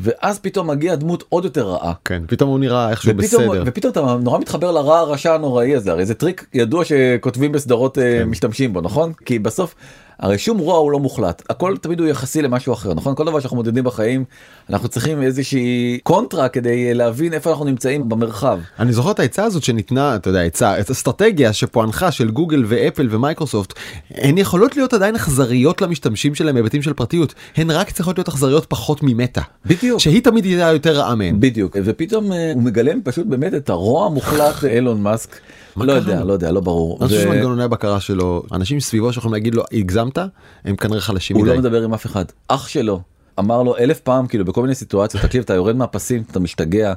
[0.00, 1.92] ואז פתאום מגיע דמות עוד יותר רעה.
[2.04, 3.62] כן פתאום הוא נראה איכשהו ופתאום, בסדר.
[3.66, 8.24] ופתאום אתה נורא מתחבר לרע הרשע הנוראי הזה הרי זה טריק ידוע שכותבים בסדרות כן.
[8.26, 9.74] משתמשים בו נכון כי בסוף
[10.20, 13.40] הרי שום רוע הוא לא מוחלט הכל תמיד הוא יחסי למשהו אחר נכון כל דבר
[13.40, 14.24] שאנחנו מודדים בחיים
[14.70, 18.58] אנחנו צריכים איזושהי קונטרה כדי להבין איפה אנחנו נמצאים במרחב.
[18.78, 23.08] אני זוכר את העצה הזאת שניתנה אתה יודע עצה את אסטרטגיה שפוענחה של גוגל ואפל
[23.10, 23.74] ומייקרוסופט
[24.10, 28.66] הן יכולות להיות עדיין אכזריות למשתמשים שלהם בהיבטים של פרטיות הן רק צריכות להיות אכזריות
[28.68, 29.42] פחות ממטה.
[29.66, 30.00] בדיוק.
[30.00, 31.40] שהיא תמיד תהיה יותר רעה מהן.
[31.40, 35.36] בדיוק ופתאום אה, הוא מגלם פשוט באמת את הרוע המוחלט אילון מאסק.
[35.76, 36.24] לא יודע?
[36.24, 36.98] לא יודע לא ברור.
[37.00, 40.18] אני חושב שמנגנוני הבקרה שלו אנשים סביבו שיכולים להגיד לו הגזמת
[40.64, 41.52] הם כנראה חלשים הוא מדי.
[41.52, 43.00] לא מדבר עם אף אחד אח שלו
[43.38, 46.94] אמר לו אלף פעם כאילו בכל מיני סיטואציות תקשיב אתה יורד מהפסים אתה משתגע.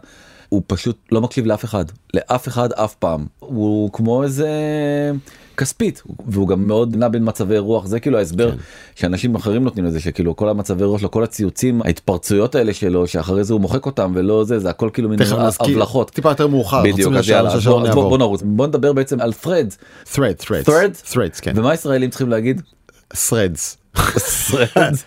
[0.49, 4.49] הוא פשוט לא מקשיב לאף אחד לאף אחד אף פעם הוא כמו איזה
[5.57, 8.57] כספית והוא גם מאוד נע בין מצבי רוח זה כאילו ההסבר כן.
[8.95, 13.43] שאנשים אחרים נותנים לזה שכאילו כל המצבי רוח שלו כל הציוצים ההתפרצויות האלה שלו שאחרי
[13.43, 15.19] זה הוא מוחק אותם ולא זה זה הכל כאילו מין
[15.59, 16.11] הבלחות.
[16.11, 18.09] טיפה יותר מאוחר בדיוק אז יאללה בוא- בוא.
[18.09, 19.75] בוא נרוץ בוא נדבר בעצם על threads
[20.13, 21.41] Threads Threads Threads?
[21.41, 22.61] כן ומה ישראלים צריכים להגיד.
[23.13, 23.75] Threads.
[23.97, 24.49] Threads.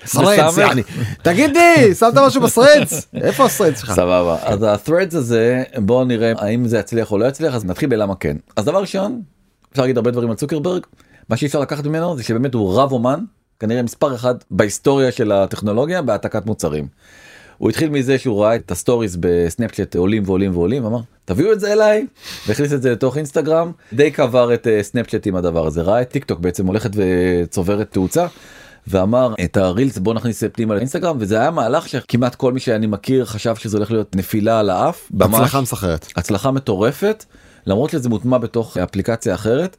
[0.15, 0.59] Threads בסמך?
[0.59, 0.83] יעני.
[1.23, 6.79] תגידי שמת משהו בסרדס איפה הסרדס שלך סבבה אז ה-Threads הזה בואו נראה האם זה
[6.79, 9.21] יצליח או לא יצליח אז נתחיל בלמה כן אז דבר ראשון
[9.73, 10.83] אפשר להגיד הרבה דברים על צוקרברג
[11.29, 13.25] מה שאי אפשר לקחת ממנו זה שבאמת הוא רב אומן
[13.61, 16.89] כנראה מספר אחד בהיסטוריה של הטכנולוגיה בהעתקת מוצרים.
[17.59, 21.61] הוא התחיל מזה שהוא ראה את ה stories בסנאפצ'אט עולים ועולים ועולים אמר תביאו את
[21.61, 22.07] זה אליי
[22.47, 26.09] והכניס את זה לתוך אינסטגרם די קבר את אה, סנאפצ'אט עם הדבר הזה ראה את
[26.09, 28.27] טיק טוק בעצם הולכת וצוברת תאוצה.
[28.87, 32.87] ואמר את ה Reels בוא נכניס פנימה לאינסטגרם וזה היה מהלך שכמעט כל מי שאני
[32.87, 35.09] מכיר חשב שזה הולך להיות נפילה על האף.
[35.41, 36.07] הצלחה מסחררת.
[36.17, 37.25] הצלחה מטורפת
[37.67, 39.77] למרות שזה מוטמע בתוך אפליקציה אחרת.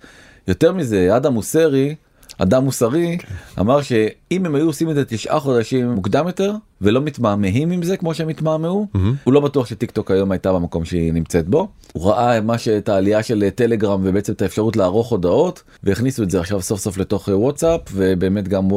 [0.47, 1.95] יותר מזה אדם מוסרי
[2.37, 3.17] אדם מוסרי
[3.59, 7.97] אמר שאם הם היו עושים את זה תשעה חודשים מוקדם יותר ולא מתמהמהים עם זה
[7.97, 8.87] כמו שהם התמהמהו
[9.23, 11.67] הוא לא בטוח שטיק טוק היום הייתה במקום שהיא נמצאת בו.
[11.93, 16.39] הוא ראה מה שאת העלייה של טלגרם ובעצם את האפשרות לערוך הודעות והכניסו את זה
[16.39, 18.67] עכשיו סוף סוף לתוך וואטסאפ ובאמת גם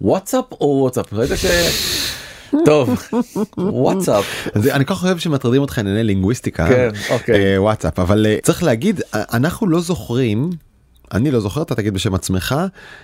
[0.00, 1.12] וואטסאפ או וואטסאפ?
[1.12, 1.46] ראית ש...
[2.64, 3.02] טוב
[3.58, 4.24] וואטסאפ
[4.56, 7.54] אני כל כך אוהב שמטרדים אותך ענייני לינגוויסטיקה כן, אוקיי.
[7.54, 10.50] אה, וואטסאפ אבל אה, צריך להגיד אנחנו לא זוכרים
[11.12, 12.54] אני לא זוכר אתה תגיד בשם עצמך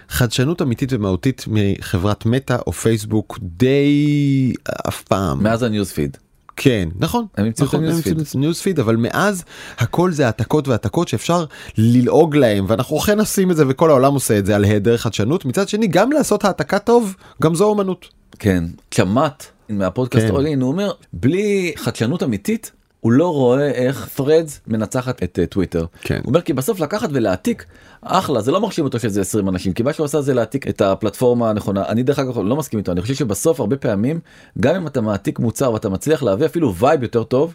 [0.09, 4.53] חדשנות אמיתית ומהותית מחברת מטא או פייסבוק די
[4.89, 6.16] אף פעם מאז ה news feed.
[6.57, 8.21] כן נכון הם המציאו נכון, ה news feed.
[8.21, 9.45] את הניוזפיד אבל מאז
[9.79, 11.45] הכל זה העתקות והעתקות שאפשר
[11.79, 15.45] ללעוג להם ואנחנו אכן עושים את זה וכל העולם עושה את זה על היעדר חדשנות
[15.45, 18.17] מצד שני גם לעשות העתקה טוב גם זו אומנות.
[18.38, 20.33] כן צ'מאט מהפודקאסט כן.
[20.33, 25.87] All-In הוא אומר בלי חדשנות אמיתית הוא לא רואה איך Threads מנצחת את אה, טוויטר.
[26.01, 26.14] כן.
[26.14, 27.64] הוא אומר כי בסוף לקחת ולהעתיק
[28.03, 30.81] אחלה זה לא מרשים אותו שזה 20 אנשים כי מה שהוא עשה זה להעתיק את
[30.81, 34.20] הפלטפורמה הנכונה אני דרך אגב לא מסכים איתו אני חושב שבסוף הרבה פעמים
[34.61, 37.55] גם אם אתה מעתיק מוצר ואתה מצליח להביא אפילו vibe יותר טוב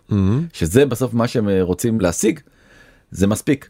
[0.54, 2.40] שזה בסוף מה שהם אה, רוצים להשיג
[3.12, 3.70] זה מספיק.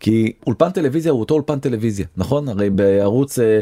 [0.00, 3.60] כי אולפן טלוויזיה הוא אותו אולפן טלוויזיה נכון הרי בערוץ אה,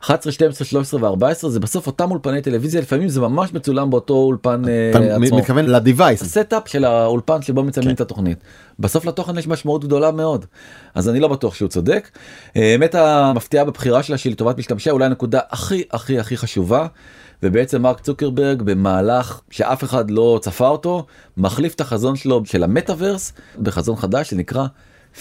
[0.00, 4.62] 11 12 13 ו14 זה בסוף אותם אולפני טלוויזיה לפעמים זה ממש מצולם באותו אולפן
[4.68, 5.38] אה, אתה עצמו.
[5.38, 6.22] מתכוון ל device.
[6.22, 7.94] ה setup של האולפן שבו מצלמים כן.
[7.94, 8.38] את התוכנית.
[8.78, 10.46] בסוף לתוכן יש משמעות גדולה מאוד.
[10.94, 12.10] אז אני לא בטוח שהוא צודק.
[12.56, 16.86] אה, האמת המפתיעה בבחירה שלה שהיא לטובת משתמשיה אולי הנקודה הכי הכי הכי חשובה.
[17.42, 23.32] ובעצם מרק צוקרברג במהלך שאף אחד לא צפה אותו מחליף את החזון שלו של המטאוורס
[23.62, 24.66] בחזון חדש שנקרא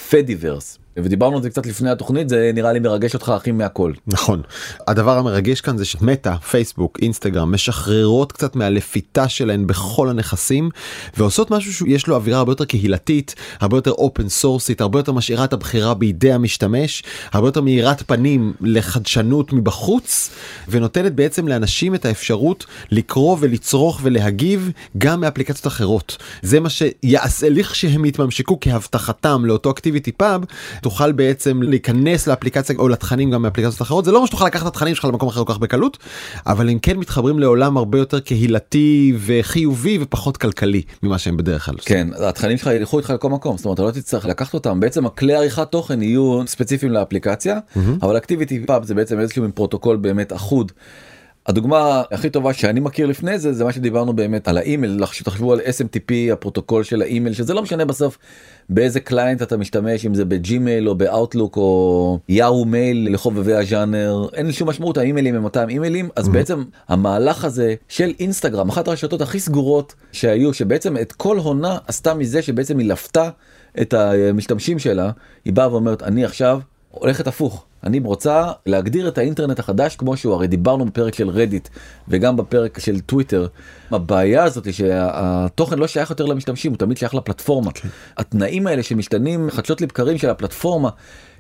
[0.10, 0.80] פדיברס.
[0.98, 3.94] ודיברנו על זה קצת לפני התוכנית זה נראה לי מרגש אותך הכי מהכל.
[4.08, 4.42] נכון.
[4.88, 10.70] הדבר המרגש כאן זה שמטא, פייסבוק, אינסטגרם משחררות קצת מהלפיתה שלהן בכל הנכסים
[11.18, 15.44] ועושות משהו שיש לו אווירה הרבה יותר קהילתית, הרבה יותר אופן סורסית, הרבה יותר משאירה
[15.44, 20.30] את הבחירה בידי המשתמש, הרבה יותר מאירת פנים לחדשנות מבחוץ
[20.68, 26.18] ונותנת בעצם לאנשים את האפשרות לקרוא ולצרוך ולהגיב גם מאפליקציות אחרות.
[26.42, 30.44] זה מה שיעשה לכשהם יתממשקו כהבטחתם לאותו אקטיביטי פאב
[30.82, 34.68] תוכל בעצם להיכנס לאפליקציה או לתכנים גם מאפליקציות אחרות זה לא אומר שתוכל לקחת את
[34.68, 35.98] התכנים שלך למקום אחר כל כך בקלות
[36.48, 41.76] אבל הם כן מתחברים לעולם הרבה יותר קהילתי וחיובי ופחות כלכלי ממה שהם בדרך כלל.
[41.86, 45.06] כן התכנים שלך ילכו איתך לכל מקום זאת אומרת אתה לא תצטרך לקחת אותם בעצם
[45.06, 47.60] הכלי עריכת תוכן יהיו ספציפיים לאפליקציה
[48.02, 50.72] אבל ActivityPub זה בעצם איזשהו פרוטוקול באמת אחוד.
[51.48, 55.60] הדוגמה הכי טובה שאני מכיר לפני זה זה מה שדיברנו באמת על האימייל שתחשבו על
[55.60, 58.18] SMTP הפרוטוקול של האימייל שזה לא משנה בסוף
[58.70, 64.46] באיזה client אתה משתמש אם זה בג'ימייל או באוטלוק או יאהו מייל לחובבי הז'אנר אין
[64.46, 66.10] לי שום משמעות האימיילים הם אותם אימיילים.
[66.16, 71.78] אז בעצם המהלך הזה של אינסטגרם אחת הרשתות הכי סגורות שהיו שבעצם את כל הונה
[71.88, 73.30] עשתה מזה שבעצם היא לפתה
[73.82, 75.12] את המשתמשים שלה
[75.46, 76.60] היא באה ואומרת אני עכשיו
[76.92, 77.66] הולכת הפוך.
[77.84, 81.68] אני רוצה להגדיר את האינטרנט החדש כמו שהוא הרי דיברנו בפרק של רדיט
[82.08, 83.48] וגם בפרק של טוויטר.
[83.92, 87.72] הבעיה הזאת היא שהתוכן לא שייך יותר למשתמשים הוא תמיד שייך לפלטפורמה.
[87.72, 87.90] כן.
[88.18, 90.90] התנאים האלה שמשתנים חדשות לבקרים של הפלטפורמה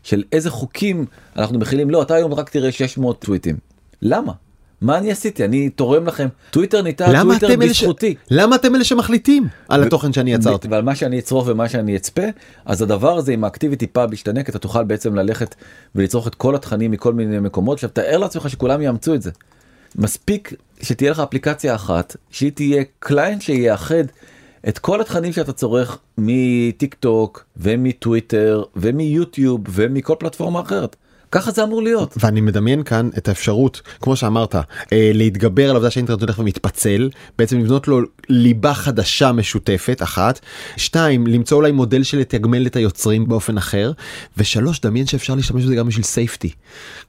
[0.04, 3.58] של איזה חוקים אנחנו מכילים לא אתה היום רק תראה 600 טוויטים.
[4.02, 4.34] למה?
[4.82, 7.84] מה אני עשיתי אני תורם לכם טוויטר למה טוויטר אלה ש...
[7.84, 8.16] בזכותי.
[8.32, 10.68] למה אתם אלה שמחליטים על התוכן שאני יצרתי?
[10.68, 12.22] ועל מה שאני אצרוך ומה שאני אצפה
[12.66, 15.56] אז הדבר הזה עם ה ActivityPub ישתנה כי אתה תוכל בעצם ללכת
[15.96, 19.32] ולצרוך את כל התכנים מכל מיני מקומות עכשיו תאר לעצמך שכולם יאמצו את זה.
[19.96, 24.04] מספיק שתהיה לך אפליקציה אחת שהיא תהיה client שיאחד
[24.68, 30.96] את כל התכנים שאתה צורך מטיק טוק ומטוויטר ומיוטיוב ומכל פלטפורמה אחרת.
[31.32, 32.18] ככה זה אמור להיות.
[32.18, 34.62] ואני מדמיין כאן את האפשרות כמו שאמרת אה,
[34.92, 40.40] להתגבר על העובדה שהאינטרנט הולך ומתפצל בעצם לבנות לו ליבה חדשה משותפת אחת
[40.78, 43.92] שתיים למצוא אולי מודל של לתגמל את היוצרים באופן אחר
[44.38, 46.52] ושלוש דמיין שאפשר להשתמש בזה גם בשביל safety.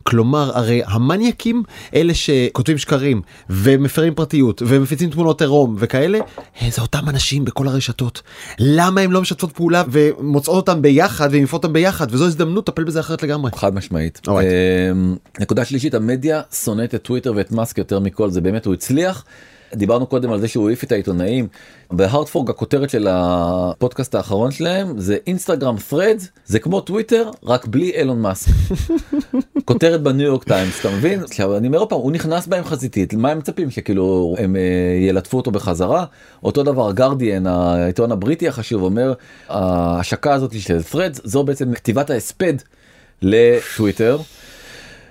[0.03, 1.63] כלומר הרי המניאקים
[1.95, 6.19] אלה שכותבים שקרים ומפרים פרטיות ומפיצים תמונות עירום וכאלה
[6.63, 8.23] אה, זה אותם אנשים בכל הרשתות
[8.59, 13.01] למה הם לא משתפות פעולה ומוצאות אותם ביחד ומעיפות אותם ביחד וזו הזדמנות לטפל בזה
[13.01, 13.51] אחרת לגמרי.
[13.57, 14.10] חד משמעית.
[14.29, 14.49] אוקיי.
[14.91, 19.25] אמ, נקודה שלישית המדיה שונאת את טוויטר ואת מאסק יותר מכל זה באמת הוא הצליח
[19.75, 21.49] דיברנו קודם על זה שהוא העיף את העיתונאים.
[21.91, 27.67] ב Hard Fork הכותרת של הפודקאסט האחרון שלהם זה אינסטגרם Threads זה כמו טוויטר רק
[27.67, 28.51] בלי אילון מאסק.
[29.65, 33.31] כותרת בניו יורק טיימס אתה מבין עכשיו אני אומר פעם הוא נכנס בהם חזיתית מה
[33.31, 34.61] הם מצפים שכאילו הם אה,
[35.09, 36.05] ילטפו אותו בחזרה
[36.43, 39.13] אותו דבר גרדיאן העיתון הבריטי החשוב אומר
[39.49, 42.55] ההשקה הזאת של Threads זו בעצם כתיבת ההספד
[43.23, 44.19] לטוויטר.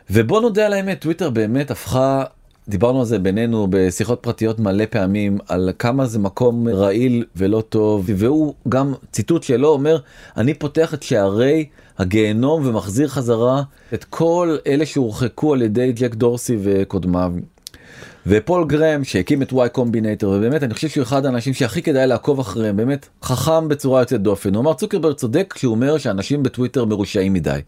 [0.09, 2.23] ובוא נודה על האמת טוויטר באמת הפכה
[2.69, 8.09] דיברנו על זה בינינו בשיחות פרטיות מלא פעמים על כמה זה מקום רעיל ולא טוב
[8.17, 9.97] והוא גם ציטוט שלו אומר
[10.37, 11.65] אני פותח את שערי
[11.97, 17.33] הגיהנום ומחזיר חזרה את כל אלה שהורחקו על ידי ג'ק דורסי וקודמיו.
[18.27, 22.39] ופול גרם שהקים את וואי קומבינטור ובאמת אני חושב שהוא אחד האנשים שהכי כדאי לעקוב
[22.39, 27.33] אחריהם באמת חכם בצורה יוצאת דופן הוא אמר צוקרברג צודק כשהוא אומר שאנשים בטוויטר מרושעים
[27.33, 27.59] מדי.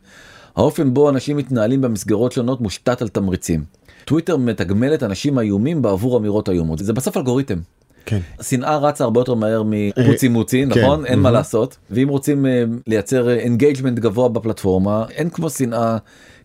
[0.55, 3.63] האופן בו אנשים מתנהלים במסגרות שונות מושתת על תמריצים.
[4.05, 7.57] טוויטר מתגמלת אנשים איומים בעבור אמירות איומות זה בסוף אלגוריתם.
[8.05, 8.19] כן.
[8.41, 13.29] שנאה רצה הרבה יותר מהר מפוצי מוצי נכון אין מה לעשות ואם רוצים אה, לייצר
[13.29, 15.97] engagement גבוה בפלטפורמה אין כמו שנאה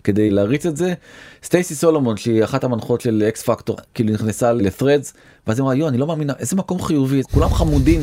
[0.07, 0.95] כדי להריץ את זה.
[1.42, 5.12] סטייסי סולומון שהיא אחת המנחות של אקס פקטור כאילו נכנסה ל Threads
[5.47, 8.01] ואז היא אמרה יו אני לא מאמינה איזה מקום חיובי כולם חמודים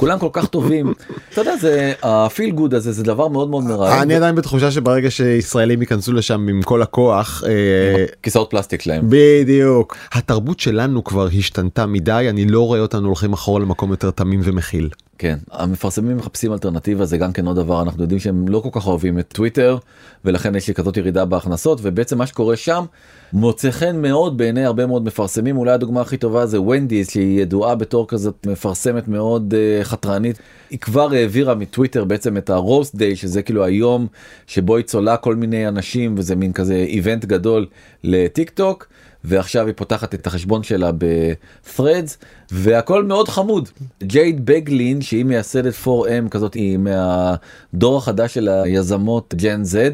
[0.00, 0.94] כולם כל כך טובים
[1.32, 4.02] אתה יודע זה ה feel good הזה זה דבר מאוד מאוד מרעב.
[4.02, 9.96] אני עדיין בתחושה שברגע שישראלים ייכנסו לשם עם כל הכוח אה, כיסאות פלסטיק שלהם בדיוק
[10.12, 14.88] התרבות שלנו כבר השתנתה מדי אני לא רואה אותנו הולכים אחורה למקום יותר תמים ומכיל.
[15.18, 18.86] כן המפרסמים מחפשים אלטרנטיבה זה גם כן עוד דבר אנחנו יודעים שהם לא כל כך
[18.86, 19.78] אוהבים את טוויטר
[20.24, 22.84] ולכן יש לי כזאת ירידה בהכנסות ובעצם מה שקורה שם
[23.32, 27.74] מוצא חן מאוד בעיני הרבה מאוד מפרסמים אולי הדוגמה הכי טובה זה ונדיס שהיא ידועה
[27.74, 30.38] בתור כזאת מפרסמת מאוד uh, חתרנית
[30.70, 34.06] היא כבר העבירה מטוויטר בעצם את הרוסט דיי שזה כאילו היום
[34.46, 37.66] שבו היא צולה כל מיני אנשים וזה מין כזה איבנט גדול
[38.04, 38.86] לטיק טוק.
[39.24, 43.68] ועכשיו היא פותחת את החשבון שלה ב-threads והכל מאוד חמוד.
[44.02, 49.90] ג'ייד בגלין שהיא מייסדת 4M כזאת היא מהדור החדש של היזמות ג'ן זד.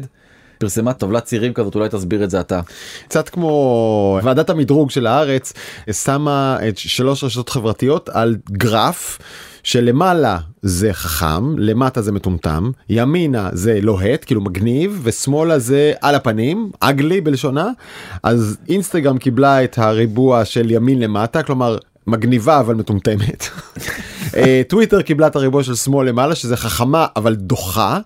[0.57, 2.61] פרסמה טבלת צירים כזאת אולי תסביר את זה אתה.
[3.07, 5.53] קצת כמו ועדת המדרוג של הארץ
[5.91, 9.19] שמה את שלוש רשתות חברתיות על גרף
[9.63, 16.71] שלמעלה זה חכם למטה זה מטומטם ימינה זה לוהט כאילו מגניב ושמאלה זה על הפנים
[16.79, 17.69] אגלי בלשונה
[18.23, 23.43] אז אינסטגרם קיבלה את הריבוע של ימין למטה כלומר מגניבה אבל מטומטמת.
[24.35, 27.99] אה, טוויטר קיבלה את הריבוע של שמאל למעלה שזה חכמה אבל דוחה.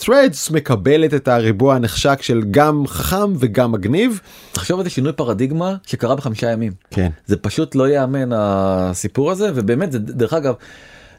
[0.00, 4.20] threads מקבלת את הריבוע הנחשק של גם חכם וגם מגניב.
[4.52, 6.72] תחשוב על זה שינוי פרדיגמה שקרה בחמישה ימים.
[6.90, 7.08] כן.
[7.26, 10.54] זה פשוט לא יאמן הסיפור הזה ובאמת זה דרך אגב.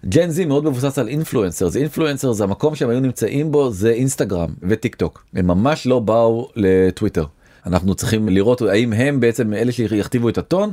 [0.06, 3.90] ג'ן זי מאוד מבוסס על אינפלואנסר זה אינפלואנסר זה המקום שהם היו נמצאים בו זה
[3.90, 7.26] אינסטגרם וטיק טוק הם ממש לא באו לטוויטר
[7.66, 10.72] אנחנו צריכים לראות האם הם בעצם אלה שיכתיבו את הטון.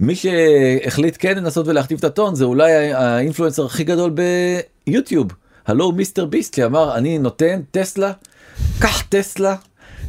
[0.00, 4.14] מי שהחליט כן לנסות ולהכתיב את הטון זה אולי האינפלואנסר הכי גדול
[4.86, 5.28] ביוטיוב
[5.66, 8.12] הלו מיסטר ביסט שאמר אני נותן טסלה
[8.78, 9.54] קח טסלה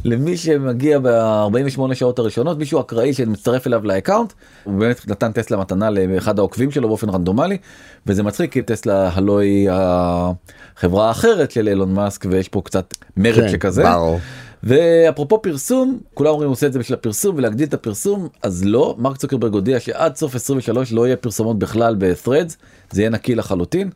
[0.04, 4.32] למי שמגיע ב-48 שעות הראשונות מישהו אקראי שמצטרף אליו ל account
[4.64, 7.58] הוא באמת נתן טסלה מתנה לאחד העוקבים שלו באופן רנדומלי
[8.06, 13.34] וזה מצחיק כי טסלה הלא היא החברה האחרת של אילון מאסק ויש פה קצת מרד
[13.34, 13.82] כן, שכזה.
[13.82, 14.18] ברור.
[14.62, 19.16] ואפרופו פרסום כולם אומרים עושה את זה בשביל הפרסום ולהגדיל את הפרסום אז לא מרק
[19.16, 22.54] צוקרברג הודיע שעד סוף 23 לא יהיה פרסומות בכלל ב-Threads
[22.90, 23.90] זה יהיה נקי לחלוטין.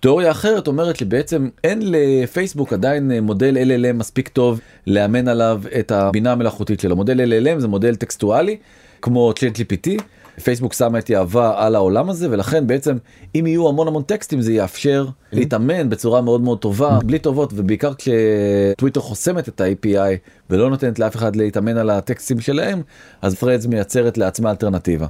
[0.00, 6.32] תיאוריה אחרת אומרת שבעצם אין לפייסבוק עדיין מודל LLM מספיק טוב לאמן עליו את הבינה
[6.32, 8.56] המלאכותית שלו מודל LLM זה מודל טקסטואלי
[9.02, 10.02] כמו ChatGPT.
[10.44, 12.96] פייסבוק שמה את יהבה על העולם הזה ולכן בעצם
[13.34, 15.36] אם יהיו המון המון טקסטים זה יאפשר mm-hmm.
[15.36, 20.16] להתאמן בצורה מאוד מאוד טובה בלי טובות ובעיקר כשטוויטר חוסמת את ה-API
[20.50, 22.82] ולא נותנת לאף אחד להתאמן על הטקסטים שלהם
[23.22, 25.06] אז פרדס מייצרת לעצמה אלטרנטיבה.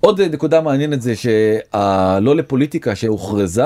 [0.00, 3.64] עוד נקודה מעניינת זה שהלא לפוליטיקה שהוכרזה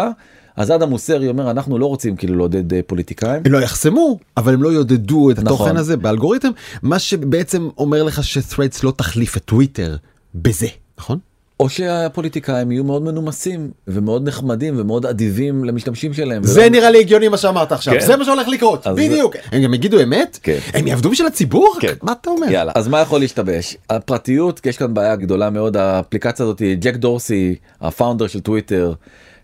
[0.56, 3.42] אז אדם מוסרי אומר אנחנו לא רוצים כאילו לעודד אה, פוליטיקאים.
[3.44, 5.76] הם לא יחסמו אבל הם לא יעודדו את התוכן נכון.
[5.76, 6.48] הזה באלגוריתם
[6.82, 9.96] מה שבעצם אומר לך שת'רדס לא תחליף את טוויטר
[10.34, 10.66] בזה
[10.98, 11.18] נכון?
[11.60, 16.44] או שהפוליטיקאים יהיו מאוד מנומסים ומאוד נחמדים ומאוד אדיבים למשתמשים שלהם.
[16.44, 16.68] זה ולא...
[16.68, 18.06] נראה לי הגיוני מה שאמרת עכשיו כן.
[18.06, 18.86] זה מה שהולך לקרות.
[18.86, 20.58] בדיוק הם גם יגידו אמת כן.
[20.74, 21.94] הם יעבדו בשביל הציבור כן.
[22.02, 26.44] מה אתה אומר יאללה אז מה יכול להשתבש הפרטיות יש כאן בעיה גדולה מאוד האפליקציה
[26.44, 28.92] הזאת ג'ק דורסי ה founder של טוויטר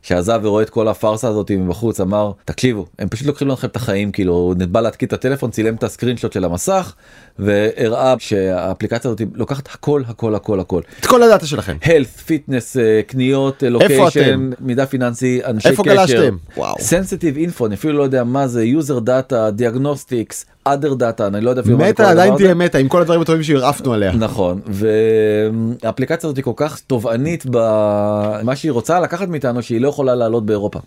[0.07, 4.12] שעזב ורואה את כל הפארסה הזאת מבחוץ אמר תקשיבו הם פשוט לוקחים לכם את החיים
[4.12, 6.95] כאילו בא להתקין את הטלפון צילם את ה screen של המסך
[7.38, 10.81] והראה שהאפליקציה הזאת לוקחת הכל הכל הכל הכל.
[11.01, 11.77] את כל הדאטה שלכם.
[11.83, 16.31] health fitness אה, קניות location מידע פיננסי אנשי איפה קשר.
[16.79, 21.50] sensitive info אני אפילו לא יודע מה זה user data diagnostics other data אני לא
[21.50, 22.37] יודע אפילו הדבר עדיין.
[22.37, 24.12] תהיה מטא עם כל הדברים הטובים שהרעפנו עליה.
[24.12, 30.14] נכון והאפליקציה הזאת היא כל כך תובענית במה שהיא רוצה לקחת מאיתנו שהיא לא יכולה
[30.14, 30.79] לעלות באירופה.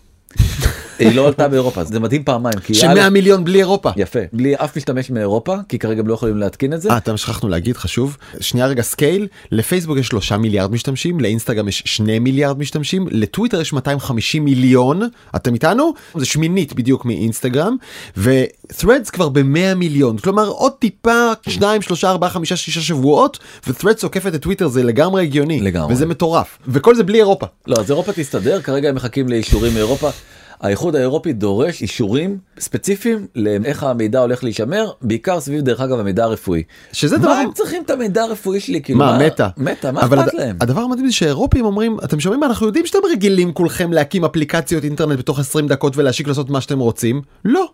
[1.00, 3.90] היא לא עלתה באירופה זה מדהים פעמיים כי א', ש100 מיליון בלי אירופה.
[3.96, 6.90] יפה בלי אף משתמש מאירופה כי כרגע לא יכולים להתקין את זה.
[6.90, 11.82] אה, אתם שכחנו להגיד חשוב שנייה רגע scale לפייסבוק יש 3 מיליארד משתמשים לאינסטגרם יש
[11.86, 15.02] 2 מיליארד משתמשים לטוויטר יש 250 מיליון
[15.36, 17.76] אתם איתנו זה שמינית בדיוק מאינסטגרם
[18.16, 24.34] ו-Threads כבר ב-100 מיליון כלומר עוד טיפה 2 3 4 5 6 שבועות ו-Threads עוקפת
[24.34, 25.92] את טוויטר זה לגמרי הגיוני לגמרי.
[25.92, 27.46] וזה מטורף וכל זה בלי אירופה.
[27.66, 30.10] לא אז אירופה תסתדר כרגע הם מחכים לאישורים מאירופה.
[30.60, 36.62] האיחוד האירופי דורש אישורים ספציפיים לאיך המידע הולך להישמר בעיקר סביב דרך אגב המידע הרפואי.
[36.92, 40.18] שזה דבר מה הם צריכים את המידע הרפואי שלי כאילו מה מטה מטה מה אבל
[40.20, 40.56] אכפת הד- להם.
[40.60, 44.84] הדבר המדהים זה שהאירופים אומרים אתם שומעים מה אנחנו יודעים שאתם רגילים כולכם להקים אפליקציות
[44.84, 47.68] אינטרנט בתוך 20 דקות ולהשיק לעשות מה שאתם רוצים לא.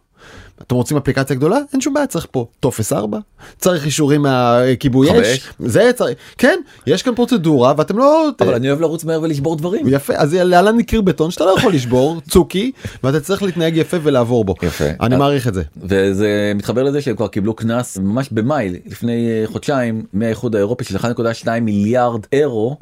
[0.62, 3.18] אתם רוצים אפליקציה גדולה אין שום בעיה צריך פה טופס 4
[3.58, 5.22] צריך אישורים מהכיבוי.
[5.22, 9.56] אש זה צריך כן יש כאן פרוצדורה ואתם לא אבל אני אוהב לרוץ מהר ולשבור
[9.56, 9.86] דברים.
[9.88, 12.72] יפה אז להלן קיר בטון שאתה לא יכול לשבור צוקי
[13.04, 14.84] ואתה צריך להתנהג יפה ולעבור בו יפה.
[15.00, 19.46] אני מעריך את זה וזה מתחבר לזה שהם כבר קיבלו קנס ממש במאי לפני אה,
[19.46, 22.76] חודשיים מהאיחוד האירופי של 1.2 מיליארד אירו.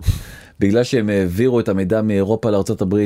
[0.61, 3.05] בגלל שהם העבירו את המידע מאירופה לארה"ב אה,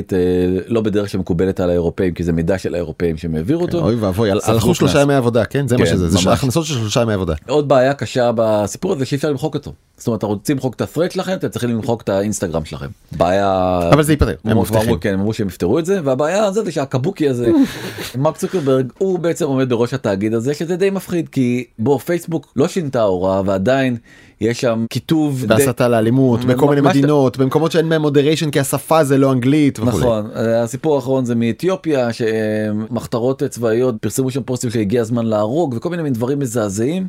[0.67, 3.79] לא בדרך שמקובלת על האירופאים כי זה מידע של האירופאים שהם העבירו אותו.
[3.79, 4.75] אוי ואבוי הלכו.
[4.75, 6.31] שלושה ימי עבודה כן זה מה כן, שזה זה.
[6.31, 7.33] הכנסות של שלושה ימי עבודה.
[7.47, 9.73] עוד בעיה קשה בסיפור הזה שאי אפשר למחוק אותו.
[9.99, 12.87] זאת אומרת, רוצים למחוק את ה-thread שלכם, אתם צריכים למחוק את האינסטגרם שלכם.
[13.11, 13.79] בעיה...
[13.93, 14.97] אבל זה ייפתר, הם מבטיחים.
[14.97, 17.51] כן, הם אמרו שהם יפתרו את זה, והבעיה הזאת זה שהקבוקי הזה,
[18.17, 22.67] מרק צוקרברג, הוא בעצם עומד בראש התאגיד הזה, שזה די מפחיד, כי בו פייסבוק לא
[22.67, 23.97] שינתה הוראה, ועדיין
[24.41, 25.45] יש שם כיתוב...
[25.47, 29.97] בהסתה לאלימות בכל מיני מדינות במקומות שאין בהם מודריישן כי השפה זה לא אנגלית וכולי.
[29.97, 36.03] נכון, הסיפור האחרון זה מאתיופיה, שמחתרות צבאיות פרסמו שם פוסטים שהגיע הזמן להרוג, וכל מיני
[36.03, 37.07] מין דברים מזעזעים.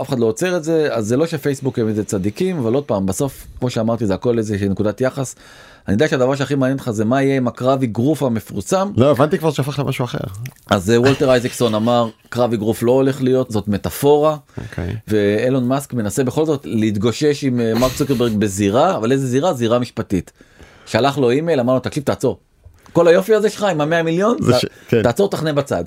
[0.00, 2.84] אף אחד לא עוצר את זה, אז זה לא שפייסבוק הם איזה צדיקים, אבל עוד
[2.84, 5.34] פעם, בסוף, כמו שאמרתי, זה הכל איזה נקודת יחס.
[5.88, 9.38] אני יודע שהדבר שהכי מעניין אותך זה מה יהיה עם הקרב אגרוף המפורסם, לא הבנתי
[9.38, 10.18] כבר שהפך למשהו אחר.
[10.70, 14.96] אז אה, וולטר אייזקסון אמר, קרב אגרוף לא הולך להיות, זאת מטאפורה, אוקיי.
[15.08, 19.52] ואילון מאסק מנסה בכל זאת להתגושש עם אה, מרק צוקרברג בזירה, אבל איזה זירה?
[19.54, 20.32] זירה משפטית.
[20.86, 22.38] שלח לו אימייל, אמר לו, תקשיב, תעצור.
[22.92, 25.02] כל היופי הזה שלך עם המאה מיליון, ש- כן.
[25.02, 25.84] תעצור, תחנה בצד.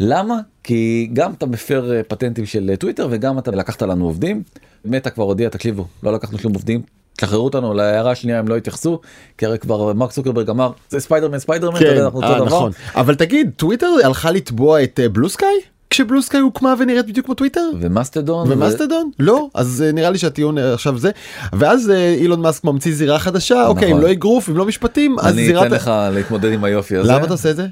[0.00, 0.34] למה?
[0.62, 4.42] כי גם אתה מפר אה, פטנטים של טוויטר וגם אתה לקחת לנו עובדים.
[4.84, 6.82] מטה כבר הודיע, תקשיבו, לא לקחנו שום עובדים.
[7.16, 9.00] תשחררו אותנו להערה השנייה הם לא התייחסו
[9.38, 12.56] כי הרי כבר מרק צוקרברג אמר זה Spider-Man Spider-Man כן, אנחנו אה, אותו דבר.
[12.56, 12.72] נכון.
[12.94, 15.60] אבל תגיד טוויטר הלכה לתבוע את בלו סקאי?
[15.90, 17.70] כשבלו סקאי הוקמה ונראית בדיוק כמו טוויטר?
[17.80, 19.10] ומאסטדון ו- ומאסטדון?
[19.18, 21.10] לא, אז אה, נראה לי שהטיעון אה, עכשיו זה,
[21.52, 24.04] ואז אה, אילון מאסק ממציא זירה חדשה, אוקיי, אם נכון.
[24.04, 25.66] לא אגרוף, אם לא משפטים, אז אני זירת...
[25.66, 27.12] אתן לך להתמודד עם היופי הזה.
[27.12, 27.66] למה אתה עושה את זה?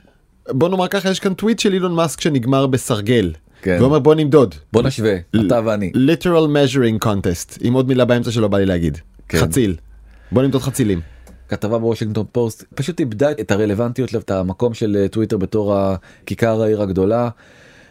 [0.49, 3.33] בוא נאמר ככה, יש כאן טוויט של אילון מאסק שנגמר בסרגל.
[3.63, 3.77] כן.
[3.81, 4.55] ואומר בוא נמדוד.
[4.73, 5.15] בוא נשווה
[5.47, 5.93] אתה ואני.
[5.95, 8.99] literal measuring contest, עם עוד מילה באמצע שלא בא לי להגיד.
[9.29, 9.39] כן.
[9.39, 9.77] חציל.
[10.33, 11.01] בוא נמדוד חצילים.
[11.49, 16.83] כתבה בוושינגטון פוסט פשוט איבדה את הרלוונטיות את המקום של אה, טוויטר בתור הכיכר העיר
[16.83, 17.29] הגדולה.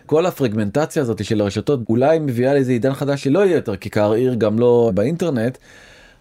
[0.05, 4.33] כל הפרגמנטציה הזאת של הרשתות אולי מביאה לאיזה עידן חדש שלא יהיה יותר כיכר עיר
[4.33, 5.57] גם לא באינטרנט.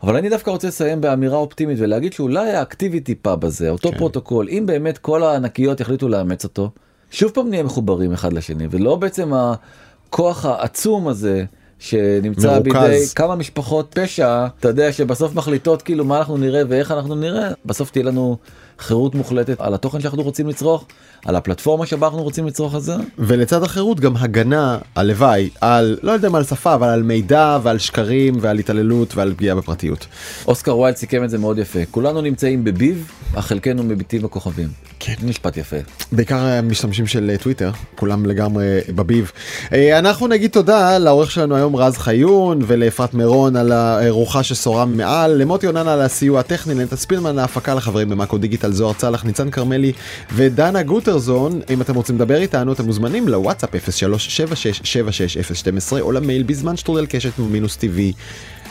[0.03, 3.99] אבל אני דווקא רוצה לסיים באמירה אופטימית ולהגיד שאולי ה ActivityPub הזה אותו כן.
[3.99, 6.71] פרוטוקול אם באמת כל הענקיות יחליטו לאמץ אותו
[7.11, 11.45] שוב פעם נהיה מחוברים אחד לשני ולא בעצם הכוח העצום הזה
[11.81, 12.63] שנמצא מרוכז.
[12.63, 17.49] בידי כמה משפחות פשע אתה יודע שבסוף מחליטות כאילו מה אנחנו נראה ואיך אנחנו נראה
[17.65, 18.37] בסוף תהיה לנו
[18.81, 20.85] חירות מוחלטת על התוכן שאנחנו רוצים לצרוך
[21.25, 26.13] על הפלטפורמה שבה אנחנו רוצים לצרוך את זה ולצד החירות גם הגנה, הלוואי, על, לא
[26.13, 30.07] יודע מה על שפה, אבל על מידע ועל שקרים ועל התעללות ועל פגיעה בפרטיות.
[30.47, 34.69] אוסקר ויילד סיכם את זה מאוד יפה כולנו נמצאים בביב אך חלקנו מביטים בכוכבים.
[35.01, 35.15] כן.
[35.23, 35.77] משפט יפה.
[36.13, 39.33] בעיקר המשתמשים של אה, טוויטר, כולם לגמרי בביב.
[39.73, 45.33] אה, אנחנו נגיד תודה לעורך שלנו היום רז חיון ולאפרת מירון על הרוחה ששורה מעל,
[45.33, 49.93] למוטי אונן על הסיוע הטכני, לנטע ספילמן ההפקה לחברים במאקו דיגיטל זוהר צלח, ניצן כרמלי
[50.35, 51.61] ודנה גוטרזון.
[51.71, 57.77] אם אתם רוצים לדבר איתנו אתם מוזמנים לוואטסאפ 0376766012 או למייל בזמן שטרודל קשת מינוס
[57.77, 58.13] טבעי.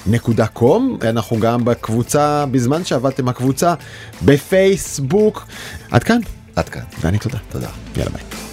[0.08, 3.74] נקודה קום אנחנו גם בקבוצה בזמן שעבדתם הקבוצה
[4.26, 5.48] בפייסבוק
[5.92, 6.20] עד כאן
[6.56, 6.82] עד כאן.
[7.02, 7.70] ואני תודה תודה.
[7.98, 8.49] יאללה ביי.